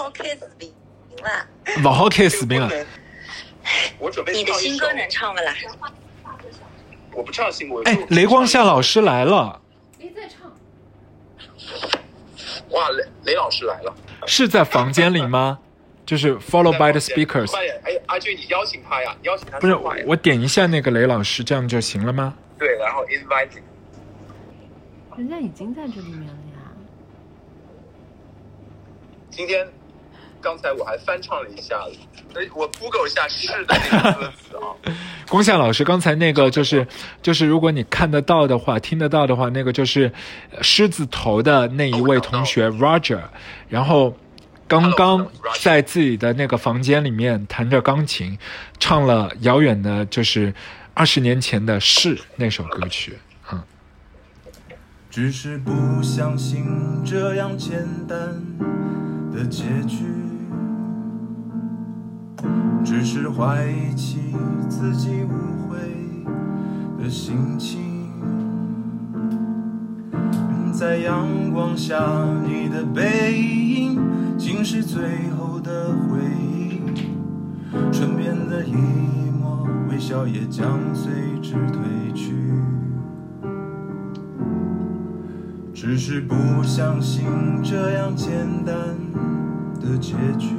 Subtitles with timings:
[0.00, 0.72] 好开视频
[1.22, 1.46] 了。
[1.82, 2.70] 不好开视频了。
[3.98, 5.54] 我准备你的新歌能唱不啦？
[7.12, 7.82] 我不唱新歌。
[7.84, 9.60] 哎，雷光夏老师来了，
[10.00, 10.50] 哎，在唱。
[12.70, 13.94] 哇，雷雷老师来了。
[14.26, 15.58] 是在房间里吗？
[16.06, 17.50] 就是 follow by the speakers。
[17.50, 19.74] 快点，哎，阿俊，你邀请他呀，你邀请他不是。
[20.06, 22.34] 我点一下那个雷老师，这样就行了吗？
[22.58, 23.62] 对，然后 inviting。
[25.18, 26.58] 人家已经在这里面了呀。
[29.30, 29.68] 今天
[30.42, 31.76] 刚才我还翻唱了一下，
[32.34, 34.94] 哎，我 Google 一下是的那个歌词啊。
[35.28, 36.86] 龚夏老师，刚才那个就是
[37.22, 40.12] 就是，如果你看得到的话，听得到的话，那个就是
[40.50, 43.20] 呃狮子头的那一位同学 Roger，
[43.68, 44.16] 然后
[44.66, 48.36] 刚刚在自己的那个房间里面弹着钢琴，
[48.80, 50.52] 唱了遥远的，就是
[50.94, 53.16] 二十年前的《是》那首歌曲。
[53.52, 53.62] 嗯，
[55.08, 56.64] 只是不相信
[57.04, 58.18] 这样简单
[59.32, 60.04] 的结局，
[62.84, 64.34] 只是怀疑起
[64.68, 65.78] 自己误会
[67.02, 67.80] 的心情。
[70.72, 72.00] 在阳光下，
[72.44, 74.00] 你的背影
[74.38, 75.02] 竟是最
[75.38, 76.80] 后的回忆，
[77.92, 82.34] 唇边的一抹微笑也将随之褪去。
[85.74, 87.24] 只是不相信
[87.62, 88.74] 这样简单
[89.80, 90.54] 的结局，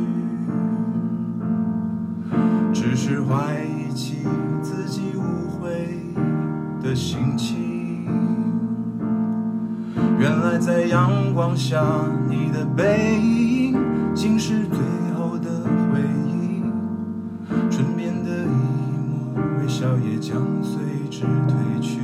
[3.12, 4.20] 是怀疑起
[4.62, 5.70] 自己误会
[6.82, 8.08] 的心情。
[10.18, 11.84] 原来在阳光下，
[12.30, 13.78] 你的背影
[14.16, 14.78] 竟是最
[15.18, 15.50] 后的
[15.92, 16.64] 回忆，
[17.70, 22.00] 唇边的一抹微笑也将随之褪去。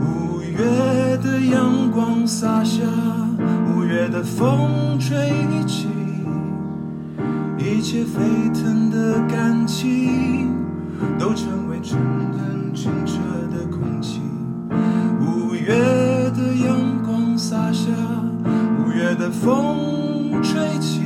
[0.00, 2.84] 五月的阳光洒下，
[3.74, 5.32] 五月的风吹
[5.66, 5.85] 起，
[7.66, 8.20] 一切沸
[8.54, 10.54] 腾的感情
[11.18, 11.98] 都成为蒸
[12.32, 13.18] 腾清澈
[13.50, 14.20] 的空气。
[15.20, 15.74] 五月
[16.30, 17.90] 的阳光洒下，
[18.78, 21.02] 五月的风吹起，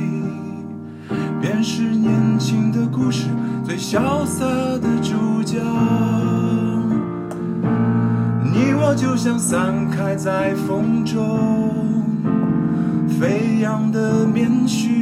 [1.41, 3.25] 便是年轻的故事
[3.63, 5.59] 最潇洒的主角。
[8.53, 12.03] 你我就像散开在风中
[13.19, 15.00] 飞扬的棉絮，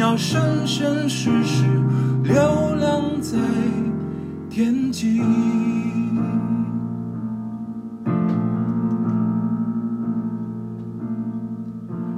[0.00, 1.62] 要生生世世
[2.24, 3.36] 流浪在
[4.48, 5.20] 天际。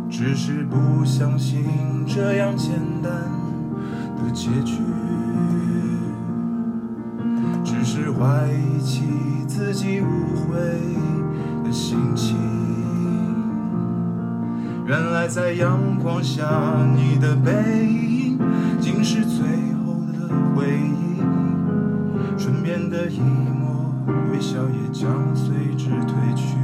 [0.09, 1.65] 只是不相信
[2.07, 2.71] 这样简
[3.03, 3.13] 单
[4.17, 4.75] 的结局，
[14.93, 16.47] 原来在阳光下，
[16.95, 17.51] 你的背
[17.83, 18.39] 影
[18.79, 19.41] 竟是最
[19.83, 21.17] 后的回忆，
[22.39, 23.91] 唇边的一抹
[24.31, 26.59] 微笑也将随之褪去。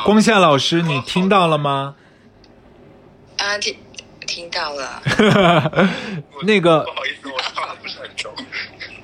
[0.00, 1.94] 哇，光夏老师，你听到了吗？
[3.38, 3.76] 啊，听
[4.26, 5.02] 听到了。
[6.42, 8.32] 那个不好意思，我唱的不是很重。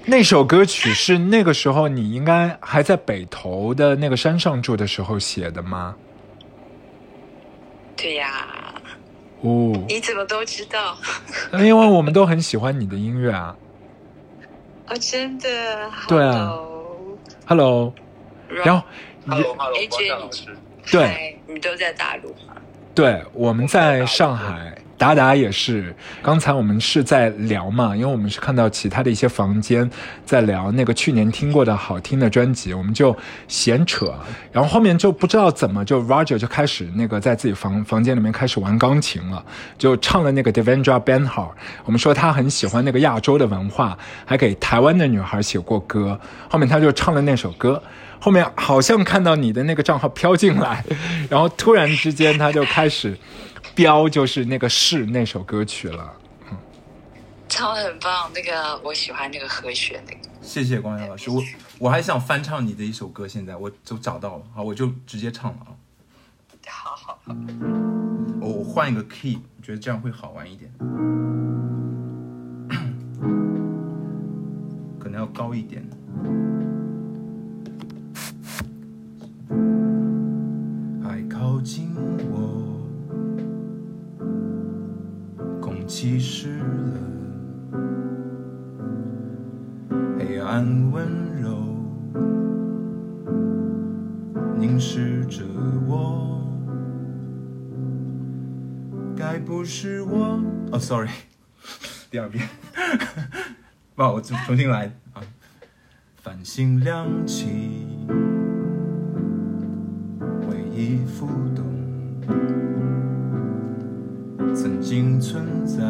[0.07, 5.95] 那首歌曲是那个时候你应该还在北头的那个山上住的时候写的吗？
[7.97, 8.75] 对呀、
[9.41, 10.97] 哦，你怎么都知道？
[11.53, 13.55] 因为我们都很喜欢你的音乐啊。
[14.89, 15.91] 哦，真的。
[16.09, 16.53] 对啊
[17.47, 17.93] Hello，
[18.49, 18.85] 然后
[19.25, 20.57] 你 Hello，Hello，AJ 光夏老师，
[20.91, 22.55] 对你都在大陆吗？
[22.95, 29.91] 对，我们在上海，达达也是，刚才我们是在聊嘛，因为我们是看到其他的一些房间
[30.25, 33.15] 在聊那个去年听过的好听的专辑，我们就
[33.49, 34.15] 闲扯，
[34.51, 39.45] 然后后面就不知道怎么就 Roger 就开始那个在自己房房间里面开始玩钢琴了，
[39.77, 41.51] 就唱了那个 Devendra Banhart。
[41.85, 46.19] 我们说他很喜欢那个亚洲的文化，还给台湾的女孩写过歌，
[46.49, 47.83] 后面他就唱了那首歌。
[48.27, 50.85] 后面好像看到你的那个账号飘进来，
[51.31, 53.17] 然后突然之间他就开始。
[53.73, 56.11] 标就是那个是那首歌曲了，
[57.47, 60.19] 唱的很棒，那个我喜欢那个和弦那个。
[60.41, 61.43] 谢谢光耀老师，我
[61.79, 65.77] 我还想翻唱你的一首歌，现在我就找到了，好，我就直接唱了啊。
[66.67, 67.37] 好好好，
[68.41, 70.73] 我我换一个 key，我觉得这样会好玩一点，
[74.99, 75.87] 可能要高一点。
[79.49, 81.95] 爱靠近
[82.31, 82.65] 我。
[85.61, 87.01] 空气湿了，
[90.19, 91.07] 黑暗温
[91.41, 91.57] 柔
[94.59, 95.45] 凝视着
[95.87, 96.41] 我，
[99.17, 100.43] 该不是我？
[100.73, 101.11] 哦，sorry，
[102.11, 102.49] 第二遍，
[103.95, 105.23] 不，我重重新来啊！
[106.17, 107.86] 繁星亮起，
[111.07, 111.65] 浮动。
[114.55, 115.83] 曾经存在，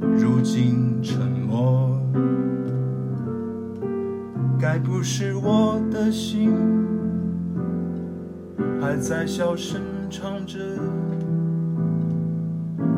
[0.00, 2.00] 如今沉默。
[4.58, 6.52] 该不是我的心
[8.80, 9.80] 还在小声
[10.10, 10.58] 唱着？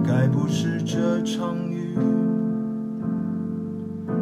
[0.05, 1.95] 该不是这场雨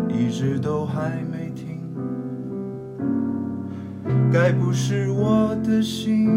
[0.09, 1.46] 一直都还没？
[4.39, 6.29] 该不是我的心？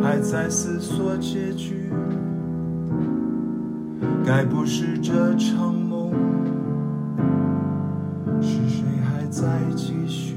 [0.00, 1.90] 还在思索结局，
[4.24, 6.12] 该不是这场梦？
[8.40, 10.36] 是谁还在继续？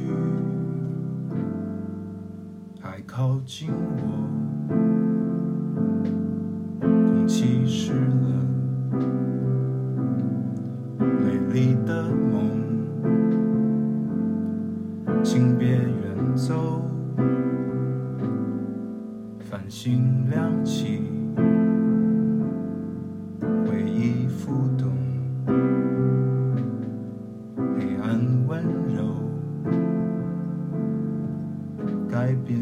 [2.81, 4.01] 还靠近我，
[6.81, 8.34] 空气湿了，
[16.47, 16.79] 走，
[19.49, 21.01] 繁星亮起，
[23.65, 24.91] 回忆浮动，
[27.57, 28.63] 黑暗温
[28.93, 29.03] 柔
[32.07, 32.61] 改变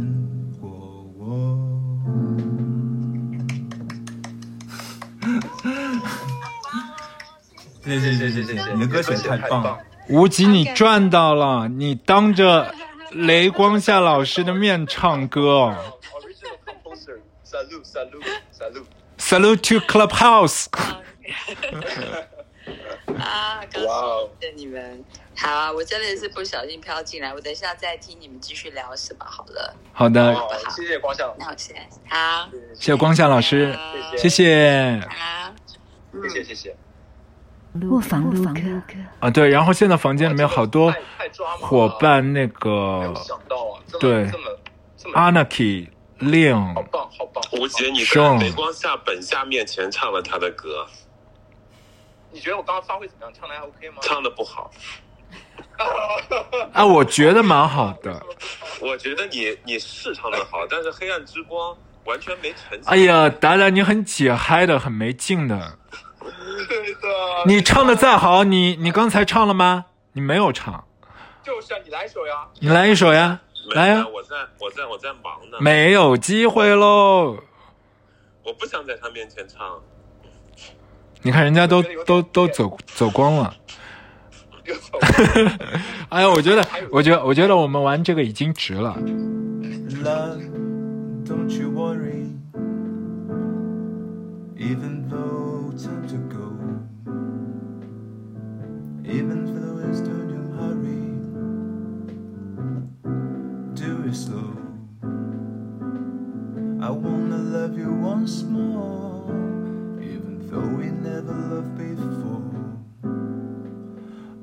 [0.62, 1.60] 过我。
[7.82, 9.78] 谢谢谢谢谢谢，你的歌选太棒了，
[10.08, 12.74] 无极你赚到了，你当着
[13.14, 15.76] 雷光夏老师的面唱歌。
[17.46, 18.86] Salute, salute, salute.
[19.18, 20.66] Salute to Clubhouse.
[23.20, 24.30] 啊，哇！
[24.40, 25.04] 谢谢你们。
[25.36, 29.76] 好啊，我真的是不小心飘进来，我等一下再听你们继续聊什么好了。
[29.92, 31.32] 好的，好，谢谢光夏。
[31.38, 31.76] 那我先
[32.10, 33.78] 好，谢谢光夏老师，
[34.18, 35.00] 谢谢。
[35.10, 35.54] 好，
[36.24, 36.76] 谢谢谢谢。
[37.90, 38.62] 卧房录歌
[39.20, 40.94] 啊，对，然后现在房间里面好多
[41.60, 43.14] 伙伴，那个
[44.00, 44.30] 对
[45.14, 45.90] ，Anarchy。
[46.20, 47.44] 亮，好棒好棒！
[47.52, 50.86] 吴杰，你在雷光下本下面前唱了他的歌，
[52.32, 53.34] 你觉得我刚刚发挥怎么样？
[53.38, 53.98] 唱的还 OK 吗？
[54.02, 54.72] 唱的不好。
[56.72, 58.24] 啊，我觉得蛮好的。
[58.80, 62.80] 我觉得你你是唱的好，但是黑暗之光完全没成。
[62.86, 65.78] 哎呀，达达，你很解嗨的，很没劲的。
[66.68, 67.00] 对的。
[67.46, 69.86] 你唱的再好，你你刚才唱了吗？
[70.14, 70.84] 你没有唱。
[71.44, 72.48] 就是啊，你来一首呀。
[72.60, 73.42] 你来一首呀。
[73.74, 74.06] 来呀！
[74.14, 77.38] 我在我在我在忙呢，没有机会喽。
[78.44, 79.80] 我不想在他面前唱。
[81.22, 83.56] 你看人家都都都走走光了。
[86.10, 88.98] 哎呀，我觉得，我觉得，我觉得我们玩这个已经值了。
[104.14, 104.56] Slow.
[106.80, 109.26] I wanna love you once more,
[110.00, 112.44] even though we never loved before.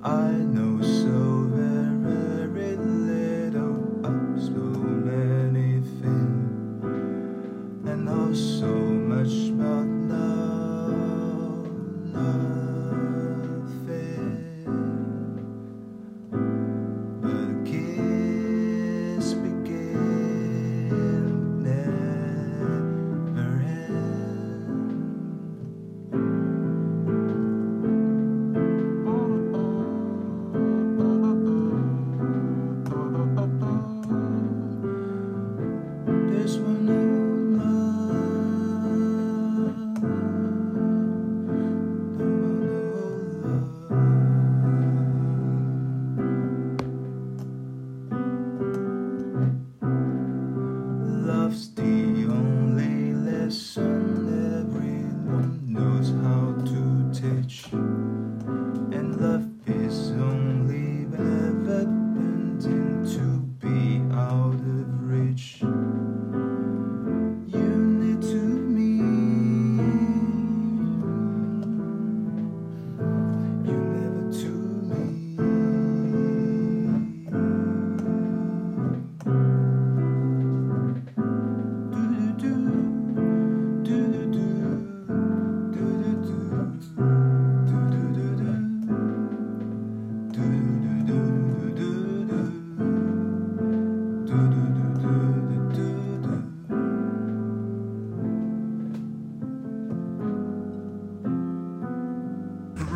[0.03, 4.65] I know so very little of so
[5.11, 6.85] many things,
[7.89, 8.73] and know so
[9.12, 10.00] much about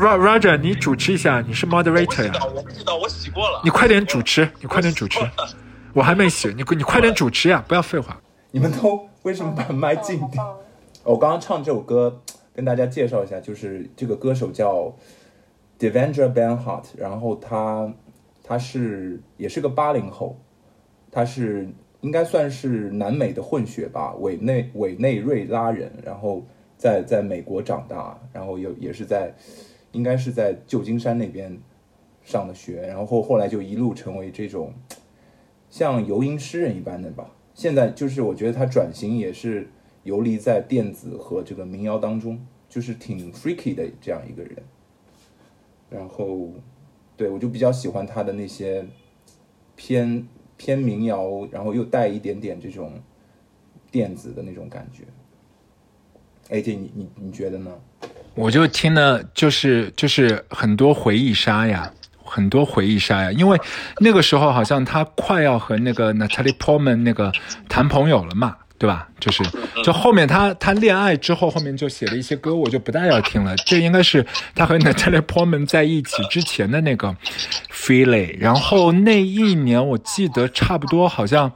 [0.04, 3.62] Ro- Roger，你主持一下，你是 moderator 呀、知道，我不知道，我洗过了。
[3.64, 5.18] 你快点主持， 你快点主持，
[5.94, 8.20] 我还没洗，你你快点主持呀、不要废话。
[8.50, 10.44] 你们都为什么把麦近点？
[11.04, 12.20] 我刚刚唱这首歌，
[12.54, 14.94] 跟大家介绍一下，就是这个歌手叫
[15.78, 17.90] Devendra Banhart，然后他
[18.42, 20.38] 他是也是个八零后，
[21.10, 21.66] 他是
[22.02, 26.46] 应该算是南美的混血吧，委内委内瑞拉人，然后
[26.76, 29.34] 在在美国长大，然后有也是在
[29.94, 31.58] 应该是在旧金山那边
[32.22, 34.74] 上的学，然后后来就一路成为这种
[35.70, 37.34] 像游吟诗人一般的吧。
[37.54, 39.70] 现在就是我觉得他转型也是
[40.02, 44.56] 游离在电子和这个民谣当中，就是挺 freaky 的这样一个人。
[45.88, 46.50] 然后，
[47.16, 48.84] 对我就比较喜欢他的那些
[49.76, 53.00] 偏偏民谣，然后又带一点点这种
[53.92, 55.04] 电子的那种感觉。
[56.48, 57.80] AJ，你你你觉得呢？
[58.34, 61.90] 我就听了，就是就是很多回忆杀呀，
[62.24, 63.58] 很多回忆杀呀，因为
[63.98, 67.32] 那个时候好像他快要和那个 Natalie Portman 那个
[67.68, 69.08] 谈朋友了嘛，对吧？
[69.20, 69.44] 就是
[69.84, 73.54] 就后面他他恋爱之后，后面就写了一些歌，我就不大要听了。
[73.58, 77.16] 这应该是他和 Natalie Portman 在一起之前的那个
[77.72, 81.52] Feeling，然后那一年我记得差不多好像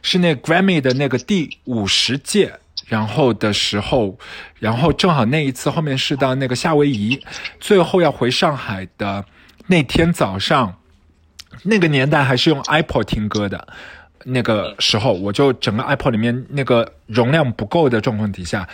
[0.00, 2.54] 是那 Grammy 的那个第五十届。
[2.86, 4.18] 然后的时候，
[4.58, 7.20] 然后正好那一次后面是到那个夏威夷，
[7.60, 9.24] 最后要回上海的
[9.66, 10.80] 那天早上，
[11.62, 13.68] 那个年代还是用 iPod 听歌的。
[14.24, 18.66] 那个时候，我就整个 iPod 里面那个容量不够的状况底下，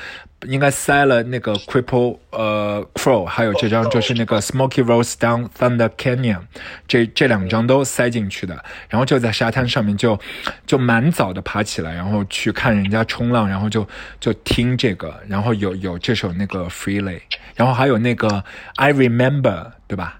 [0.47, 6.41] 应该塞了那个 Cripple 呃 Crow，还有这张就是那个 Smoky rose Down Thunder Canyon，
[6.87, 8.65] 这这两张都塞进去的。
[8.89, 10.19] 然后就在沙滩上面就
[10.67, 13.87] 就蛮早的爬起来，然后去看人家冲浪，然后就
[14.21, 17.21] 就听这个，然后有有这首那个 Freely，
[17.57, 18.45] 然后还有那个
[18.77, 20.20] I Remember，对吧？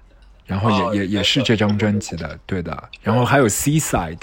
[0.51, 2.89] 然后也、哦也也是这张专辑的，对的。
[3.01, 4.19] 然后还有 Seaside，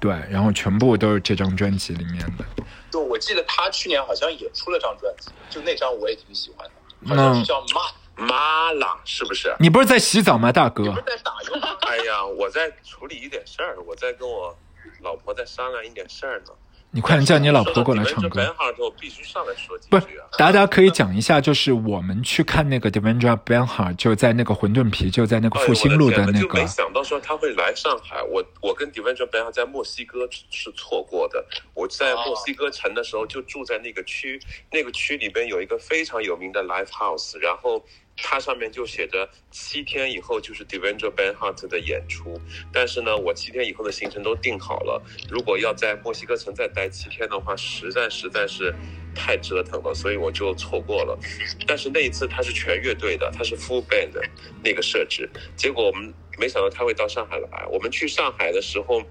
[0.00, 2.64] 对，然后全部都是这张专辑里面的。
[2.90, 6.74] 就我记得他去年好像也出了张专辑，就那张我也挺喜欢的，
[7.06, 7.80] 好像是叫《妈》。
[8.20, 9.54] 妈啦，是不是？
[9.60, 10.96] 你不是在洗澡吗，大哥你不？
[10.96, 11.76] 是在打游吗？
[11.82, 14.56] 哎呀，我在处理一点事儿，我在跟我
[15.02, 16.52] 老婆在商量一点事儿呢。
[16.90, 18.40] 你快点叫你老婆过来唱歌。
[18.40, 20.06] Banhart，我必须上来说几不是
[20.38, 26.66] 大家可以讲一下，就是我们去看那个 Devendra Banhart，就在那个馄饨皮，就在那个复兴路的那个就没。
[26.66, 28.22] 想到说他会来上海。
[28.22, 31.44] 我我跟 Devendra Banhart 在墨西哥是错过的。
[31.74, 34.40] 我在墨西哥城的时候就住在那个区，
[34.72, 37.84] 那个区里边有一个非常有名的 live house，然后
[38.20, 42.38] 它上面就写着七天以后就是 Devendra Banhart 的演出。
[42.72, 48.74] 但是呢，我七天以后的行程都定好了，如果要在墨西哥城再待七天的话，实在实在是
[49.14, 51.18] 太折腾了，所以我就错过了。
[51.66, 54.22] 但是那一次他是全乐队的，他是 full band 的
[54.62, 57.66] 那个设置，结果我们没想到他会到上海来。
[57.70, 59.02] 我们去上海的时候，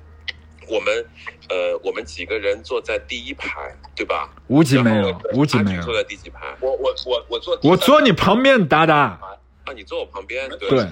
[0.69, 1.05] 我们
[1.49, 4.29] 呃我们几个人坐在第一排，对吧？
[4.47, 5.93] 无极没有然后，无极没有坐。
[5.93, 6.55] 在第几排？
[6.59, 9.19] 我我我我坐我坐你旁边，达达。
[9.67, 10.87] 啊，你坐我旁边，对对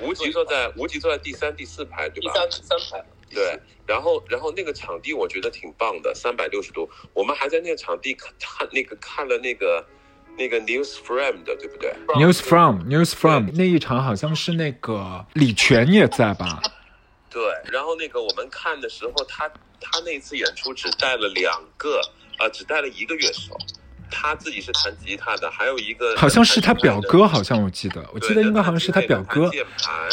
[0.00, 2.32] 无极坐在无极坐在第三、第四排，对吧？
[2.32, 6.88] 第三第三排，对，然后然后那个场地我觉得挺棒的，三百六十度。
[7.14, 9.84] 我们还在那个场地看看那个看了那个
[10.38, 16.62] 那个 News Frame 的，对不对？News from News from 那一场好像是那个李泉也在吧？
[17.32, 19.48] 对，然后那个我们看的时候，他
[19.80, 22.00] 他那次演出只带了两个，
[22.38, 23.56] 呃，只带了一个乐手，
[24.10, 29.50] 他自己是弹吉他的，还有一个好像是他表哥，好像我记得，我记得应该好像是他表哥。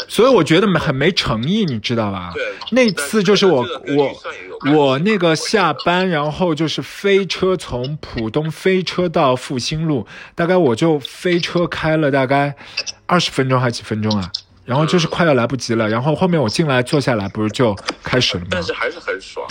[0.08, 2.32] 所以我觉得很没诚意，你知道吧？
[2.34, 3.64] 对那次就是我
[3.96, 12.56] 我我那个下班，然后就是飞车从浦东飞车到复兴路，大概我就飞车开了大概
[13.04, 14.32] 二十分钟还是几分钟啊？
[14.70, 17.74] 然后就是快要来不及了，然后后面我进来坐下来，不是就
[18.04, 18.62] 开始了吗但？
[18.62, 19.44] 是还是很爽，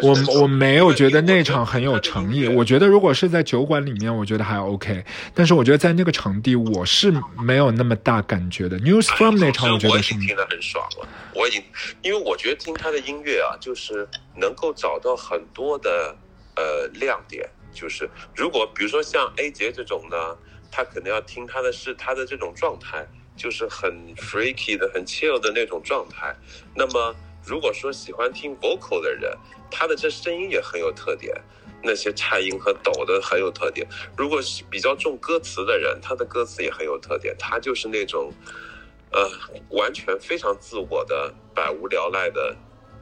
[0.00, 7.12] 我我没有觉得那场很有诚意，我觉得如果是在酒馆里面，我觉得还 OK，但是我觉得在那个场地我是
[7.42, 8.78] 没有那么大感觉的。
[8.78, 11.60] News from 那场我觉得是听得很爽了，我已经，
[12.02, 16.14] 因为我觉得听他的音乐啊，就是能够找到很多的
[16.54, 20.16] 呃亮点，就是如果比如说像 A 杰这种呢，
[20.70, 23.04] 他可能要听他的是他的这种状态，
[23.40, 26.36] 就是很 freaky 的、很 chill 的那种状态。
[26.76, 29.34] 那么如果说喜欢听 vocal 的人，
[29.70, 31.34] 他的这声音也很有特点。
[31.82, 33.86] 那些颤音和抖的很有特点。
[34.14, 37.34] 如果是比较重歌词的人，他的歌词也很有特点。
[37.38, 38.30] 他就是那种，
[39.10, 39.26] 呃，
[39.70, 42.54] 完全非常自我的、百无聊赖的，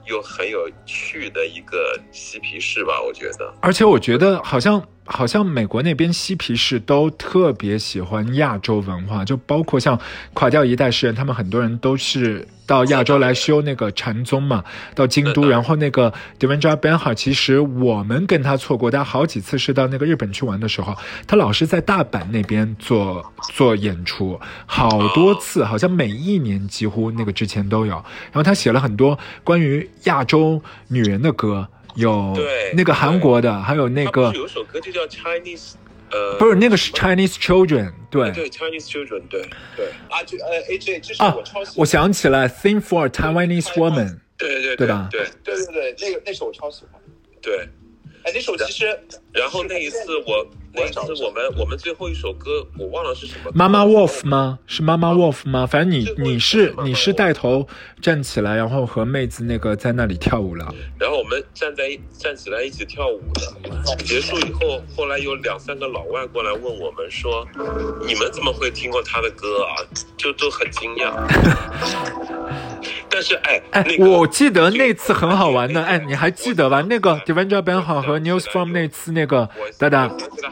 [0.06, 3.52] 又很有趣的一个嬉皮士吧，我觉得。
[3.60, 9.98] 而且我觉得好像好像美国那边嬉皮士都特别喜欢亚洲文化，就包括像
[10.34, 14.62] 垮掉一代诗人，他们很多人都是到亚洲来修那个禅宗嘛，
[14.94, 20.94] 到京都，然后那个 Devendra Banhart，其实我们跟他错过，他好几次是到那个日本去玩的时候，
[21.26, 27.94] 他老是在大阪那边做做演出，好多次，好像每一年几乎那个之前都有。
[27.94, 31.66] 然后他写了很多关于亚洲女人的歌，
[31.98, 35.72] 有对那个韩国的，还有那个有一首歌就叫 Chinese，
[36.10, 38.30] 呃，不是那个是 Chinese Children，对。
[38.30, 39.42] 对 Chinese Children，对
[39.76, 47.00] 对啊，就呃 AJ，这是啊我超喜欢，我想起来，Sing for a Taiwanese Woman，对对对吧对对对对，那个那首我超喜欢。
[47.42, 47.68] 对。
[48.24, 48.86] 哎，那首其实
[49.32, 53.50] 然后那一次我那一次我们我们最后一首歌我忘了是什么。
[53.54, 54.58] 妈妈 Wolf 吗？
[54.66, 55.66] 是妈妈 Wolf 吗？
[55.66, 57.66] 反正你你是妈妈是你是带头
[58.00, 60.72] 站起来，然后和妹子那个在那里跳舞了。
[60.98, 67.46] 然后我们站在一站起来一起跳舞的，结束以后，后来有两三个老外过来问我们说
[68.06, 69.82] ：“你们怎么会听过他的歌啊？”
[70.16, 71.12] 就都很惊讶。
[73.10, 76.82] 但是哎， 哎那，个我记得那次很好玩的，哎，你还记得吧？
[76.82, 80.08] 那个 Devendra Banhart 和 News from 那次那个我哒哒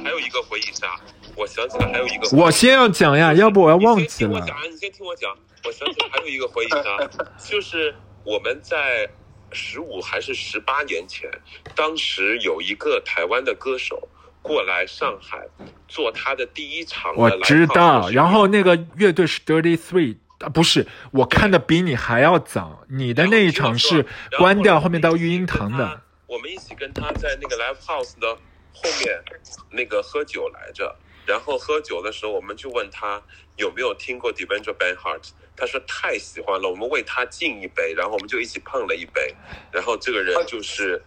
[0.06, 0.94] 还有一个回忆杀，
[1.34, 2.28] 我想起来还有一个。
[2.36, 4.40] 我先要讲呀，要不我要忘记了你先听我。
[4.46, 5.36] 讲，你先听我讲。
[5.64, 6.96] 我想起来还有一个回忆杀，
[7.44, 7.92] 就是
[8.22, 9.10] 我们在
[9.50, 11.28] 十五还是十八年前，
[11.74, 14.08] 当时有一个台湾的歌手
[14.42, 15.44] 过来上海
[15.88, 22.84] 做他的第一场我知道，然后那个乐队是 Dirty Three，啊，不是，我看的比你还要早。
[22.88, 24.06] 你的那一场是
[24.38, 26.00] 关掉，后面到育婴堂的。。
[26.28, 28.36] 我们一起跟他在那个 live house 的
[28.76, 29.22] 后面
[29.70, 33.22] 那个喝酒来着，然后喝酒的时候，我们就问他
[33.56, 39.34] 有没有听过 Devendra Banhart，他说太喜欢了，我们为他敬一杯，然后我们就一起碰了一杯，
[39.72, 41.02] 然后这个人就是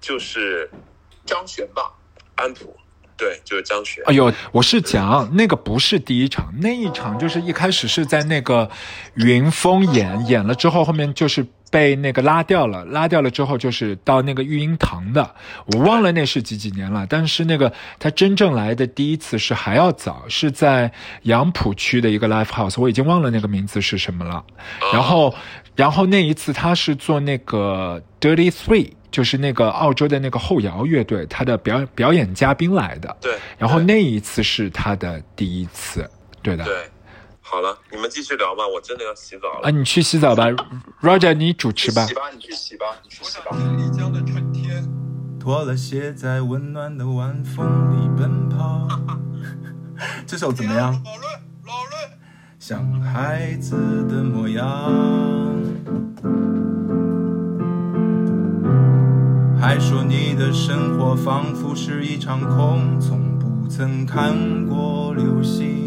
[0.00, 0.68] 就是
[1.24, 1.94] 张悬吧，
[2.34, 2.76] 安普，
[3.16, 4.02] 对，就是张悬。
[4.06, 8.68] 哎呦，我是讲那个不是第一场，那一场就是一开始是在那个
[9.14, 15.34] 云峰演，演了之后后面就是被那个拉掉了，拉掉了之后就是到那个育婴堂的，
[15.72, 24.44] 我忘了那是几几年了，但是那个他真正来的第一次是还要早，是在杨浦区的一个 live house，我已经忘了那个名字是什么了。
[24.92, 25.34] 然后，
[25.74, 33.16] 然后那一次他是做那个 Dirty Three，就是那个澳洲的那个后摇乐队，他的表表演嘉宾来的。
[33.18, 36.06] 对，然后那一次是他的第一次，
[36.42, 36.64] 对的。
[36.64, 36.74] 对，
[37.52, 39.70] 好了，你们继续聊吧，我真的要洗澡了啊，了。
[39.70, 40.46] 你去洗澡吧
[41.02, 42.14] ，Roger，你主持吧洗。
[42.14, 43.54] 吧，你去洗吧，你去洗吧。
[43.76, 44.82] 丽江的春天，
[45.38, 48.88] 脱了鞋在温暖的晚风里奔跑。
[50.26, 50.94] 这首怎么样？
[51.04, 51.30] 老论，
[51.66, 52.18] 老论。
[52.58, 53.76] 像孩子
[54.08, 54.64] 的模样。
[59.60, 65.81] 还说你的生活仿佛是一场空，从不曾看过流星。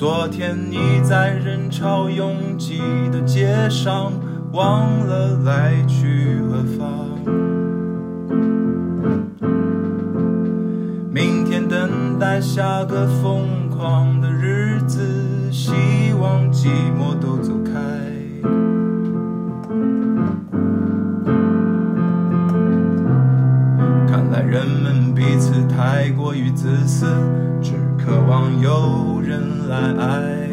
[0.00, 2.80] 昨天你在人潮拥挤
[3.12, 4.10] 的街上，
[4.50, 6.88] 忘了来去何方。
[11.12, 15.70] 明天等待下个疯狂的日子，希
[16.18, 17.70] 望寂寞都走开。
[24.08, 27.04] 看来人们彼此太过于自私，
[28.10, 30.50] 渴望有人来爱。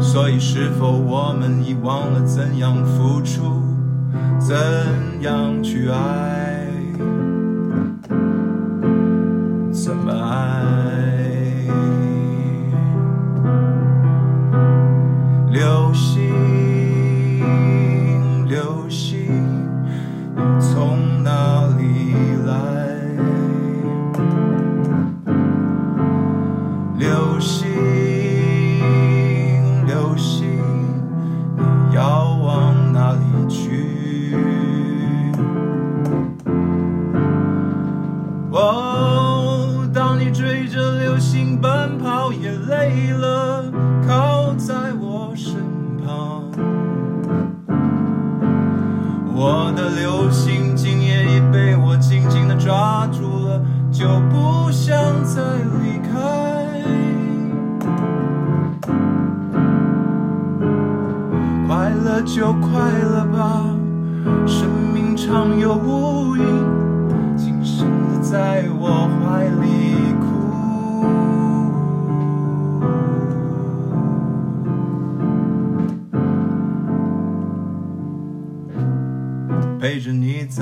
[0.00, 3.62] 所以，是否我们已忘了怎样付出，
[4.38, 4.56] 怎
[5.20, 6.39] 样去爱？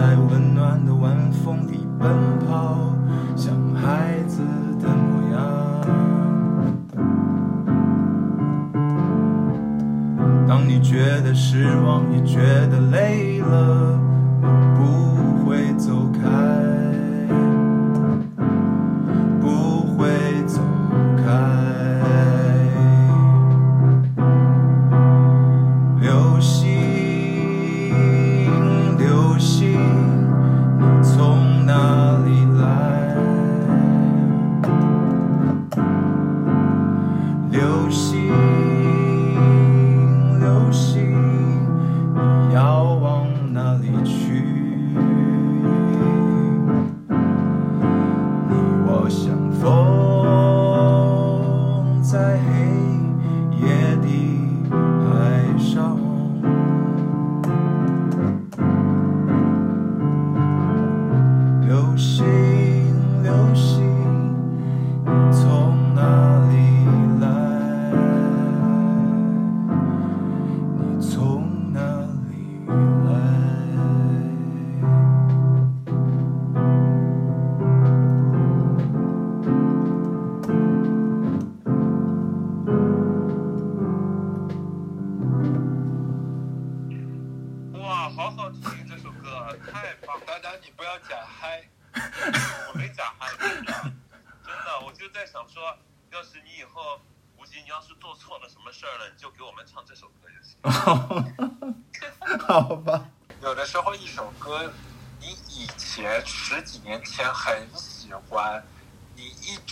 [0.09, 2.09] 在温暖的晚风里奔
[2.49, 2.79] 跑，
[3.37, 4.41] 像孩子
[4.81, 5.39] 的模样。
[10.49, 14.01] 当你觉得失望，也觉得累了，
[14.41, 15.08] 我不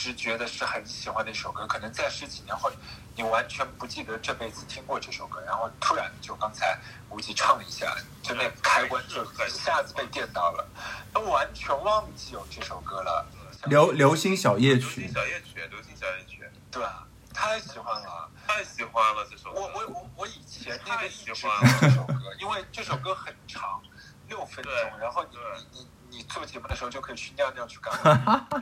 [0.07, 2.71] 直觉得是很喜欢的一首歌，可能在十几年后，
[3.17, 6.79] 你完全不记得这辈子听过这首歌，然后突然就刚才
[7.11, 7.93] 无极唱了一下，
[8.23, 10.65] 就那个开关就一下子被电到了，
[11.13, 13.27] 都完全忘记有这首歌了。
[13.65, 17.05] 流流星小夜曲流星曲，小夜曲，流星小夜曲，对吧？
[17.35, 18.31] 太喜欢了。
[18.47, 19.61] 太喜欢了这首歌。
[19.61, 23.83] 我我我我以前那个太一直喜欢了这首歌，因为这首歌很长，
[24.29, 25.37] 六分钟，然后你
[25.73, 27.93] 你你你做节目的时候就可以去尿尿去干
[28.25, 28.47] 嘛？
[28.51, 28.61] 对，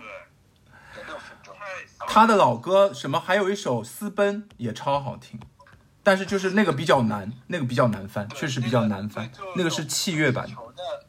[2.06, 5.40] 他的老歌什么还有一首《私奔》也超好听，
[6.02, 9.30] 但是就是那个比较难，那个比较难翻，确实比较难翻。
[9.56, 10.46] 那个是器乐版。
[10.46, 11.06] 的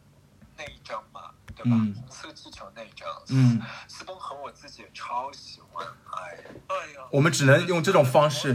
[0.58, 1.72] 那一张嘛，对吧？
[1.76, 8.54] 嗯红色气球那一张，嗯，私奔和我自己也超喜欢，哎，哎呀，我们只能用这种方式。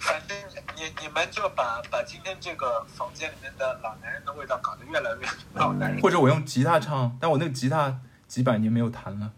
[0.00, 0.36] 反正
[0.76, 6.00] 你你们就把把今天这个房间里面的老男人的味道搞得越来越老男人。
[6.00, 9.32] 或者我用吉他唱，但我那个吉他几百年没有弹了，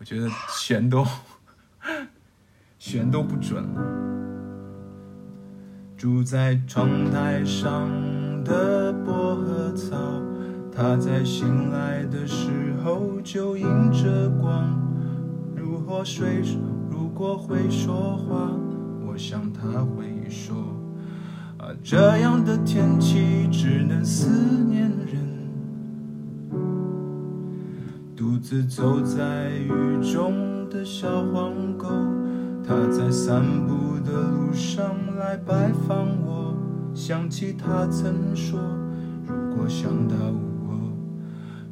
[0.00, 1.06] 我觉得弦都
[2.78, 3.82] 弦都不准了。
[5.94, 7.86] 住在窗台上
[8.42, 9.98] 的薄荷草，
[10.74, 12.48] 它在醒来的时
[12.82, 14.74] 候就迎着光。
[15.54, 16.42] 如果会
[16.90, 18.50] 如果会说话，
[19.06, 20.56] 我想它会说。
[21.58, 24.90] 啊，这样的天气只能思念
[28.20, 31.88] 独自走在雨中的小黄狗，
[32.62, 36.54] 它在散步的路上来拜访我。
[36.92, 38.60] 想起它曾说，
[39.26, 40.14] 如果想到
[40.68, 40.74] 我，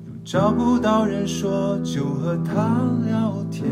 [0.06, 3.68] 又找不到人说，就和它聊天。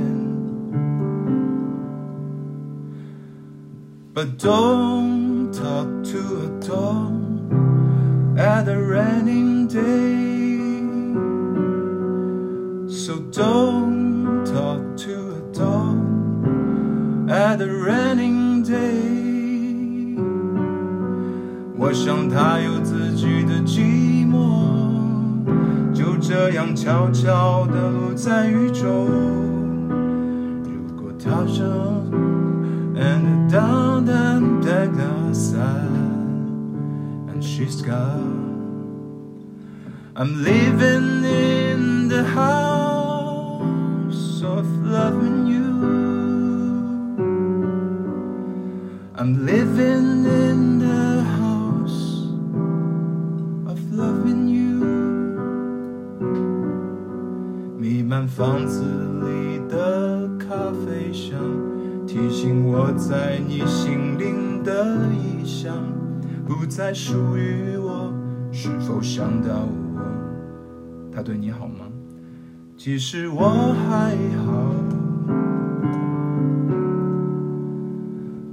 [4.15, 7.15] But don't talk to a dog
[8.37, 10.36] at a raining day.
[13.06, 15.98] So don't talk to a dog
[17.30, 19.22] at a raining day.
[21.78, 25.44] 我想他有自己的寂寞，
[25.94, 29.08] 就这样悄悄地落在雨中。
[30.64, 31.66] 如果他想
[32.96, 35.90] and down and back outside,
[37.28, 38.30] and she's gone.
[40.14, 42.75] I'm living in the house
[49.27, 52.31] I'm living in the house
[53.67, 54.79] of loving you.
[57.77, 58.85] 弥漫房子
[59.25, 61.41] 里的咖啡香，
[62.07, 65.75] 提醒我在你心灵的异乡，
[66.47, 68.15] 不再属于我。
[68.53, 71.11] 是否想到我？
[71.13, 71.87] 他对你好吗？
[72.77, 74.73] 其实我还好。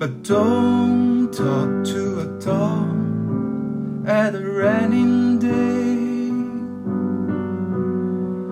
[0.03, 6.27] But don't talk to a dog at a raining day.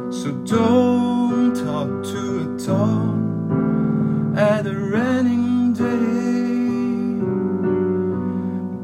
[0.10, 3.18] So don't talk to a dog
[4.38, 7.22] at a raining day.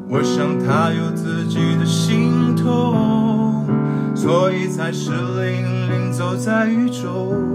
[0.10, 3.65] 我想他有自己的心痛，
[4.13, 7.46] 所以才湿淋淋走在雨中。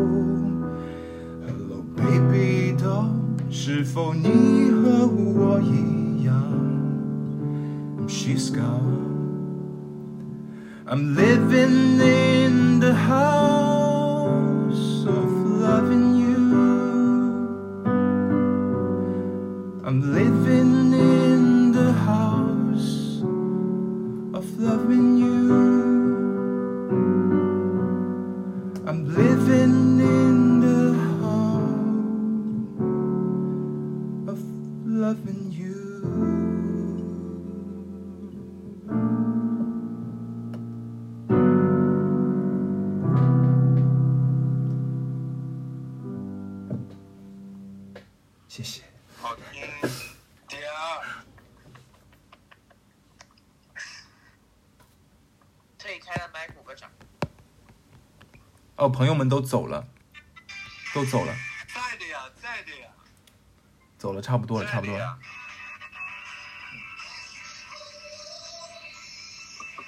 [3.65, 6.35] 是否你和我一样
[8.09, 8.99] ？She's gone.
[10.85, 13.62] I'm living in the house.
[59.03, 59.85] 朋友们都走了，
[60.95, 61.35] 都走了。
[61.75, 62.87] 在的呀，在的呀。
[63.99, 65.19] 走了，差不多了，差不多了。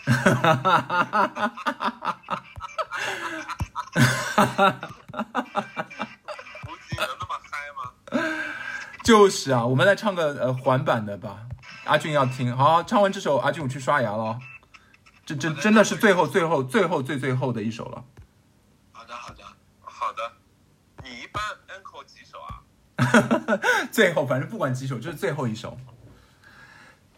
[9.05, 11.46] 就是啊，我们来唱个呃环版的吧，
[11.85, 12.57] 阿俊要听。
[12.57, 14.40] 好，唱完这首，阿俊去刷牙了。
[15.24, 18.03] 这这真的是最后最后最后最最后的一首了。
[21.04, 22.64] 你一般 e n c o 几首啊？
[23.92, 25.76] 最后，反正不管几首，就是最后一首。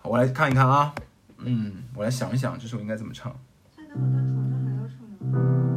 [0.02, 0.92] 我来看一看啊，
[1.38, 3.34] 嗯，我来想一想，这首应该怎么唱。
[3.76, 4.96] 现在我在床上还要唱
[5.30, 5.75] 吗？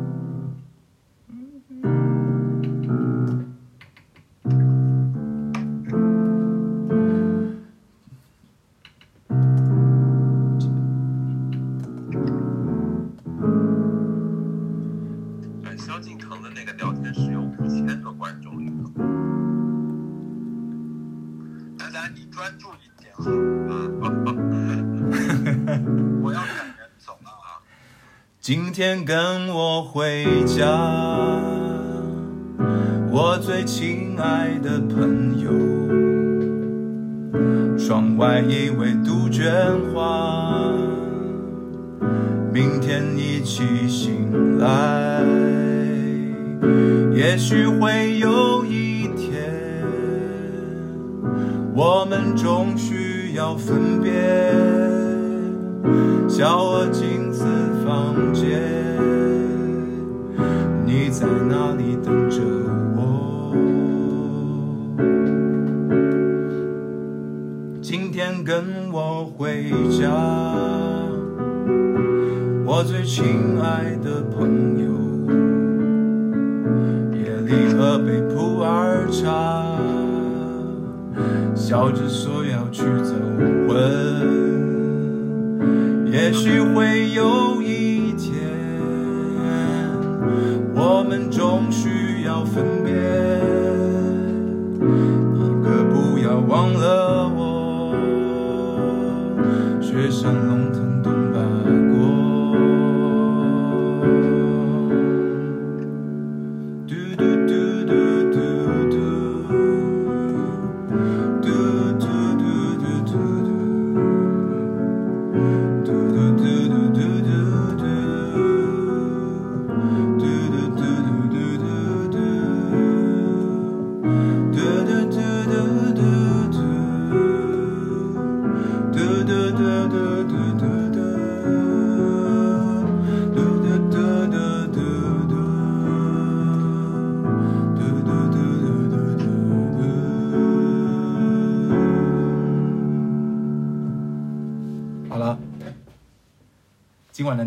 [28.51, 29.15] 今天跟
[29.49, 30.65] 我回家，
[33.11, 35.51] 我最亲爱的朋友。
[37.77, 40.63] 窗外一位杜鹃花，
[42.51, 45.23] 明天一起醒来，
[47.13, 49.43] 也许会有一天，
[51.75, 54.11] 我们终需要分别。
[56.27, 57.18] 小额金。
[57.99, 58.61] 房间，
[60.85, 62.39] 你在哪里等着
[62.95, 63.53] 我？
[67.81, 70.09] 今天跟我回家，
[72.65, 74.87] 我最亲爱的朋友，
[77.17, 79.75] 夜里喝杯普洱茶，
[81.53, 83.13] 笑着说要去走，
[83.67, 83.75] 问，
[86.09, 86.98] 也许会。
[96.73, 97.95] 了我
[99.81, 100.58] 雪山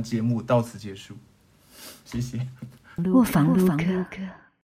[0.02, 1.16] 节目到此结束，
[2.04, 2.46] 谢谢。
[3.04, 4.06] 卧房录歌。